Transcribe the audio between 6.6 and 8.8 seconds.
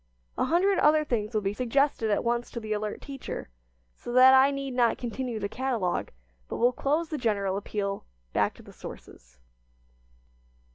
close the general appeal "Back to the